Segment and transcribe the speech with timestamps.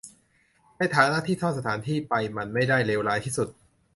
[0.77, 3.49] ในฐานะที่ซ่อนสถานที่ไปมันไม่ได้เลวร้ายที่สุด